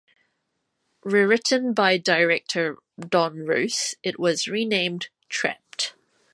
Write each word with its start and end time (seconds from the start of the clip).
Rewritten 1.03 1.75
by 1.75 1.99
director 1.99 2.77
Don 2.97 3.45
Roos, 3.45 3.93
it 4.01 4.17
was 4.19 4.47
renamed 4.47 5.09
"Trapped". 5.29 5.93